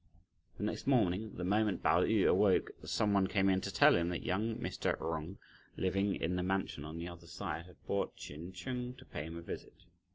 The 0.57 0.63
next 0.63 0.87
morning 0.87 1.35
the 1.35 1.43
moment 1.43 1.83
Pao 1.83 2.01
yü 2.01 2.27
awoke, 2.27 2.71
some 2.83 3.13
one 3.13 3.27
came 3.27 3.49
in 3.49 3.61
to 3.61 3.71
tell 3.71 3.95
him 3.95 4.09
that 4.09 4.23
young 4.23 4.55
Mr. 4.55 4.97
Jung, 4.99 5.37
living 5.77 6.15
in 6.15 6.37
the 6.37 6.41
mansion 6.41 6.83
on 6.85 6.97
the 6.97 7.07
other 7.07 7.27
side, 7.27 7.67
had 7.67 7.85
brought 7.85 8.15
Ch'in 8.15 8.51
Chung 8.51 8.95
to 8.95 9.05
pay 9.05 9.25
him 9.27 9.37
a 9.37 9.43
visit. 9.43 9.83